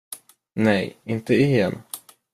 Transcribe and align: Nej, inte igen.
Nej, 0.53 0.97
inte 1.03 1.35
igen. 1.35 1.81